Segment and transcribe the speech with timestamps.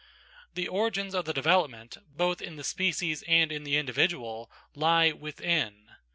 [0.55, 5.91] The origins of the development, both in the species and in the individual, lie within.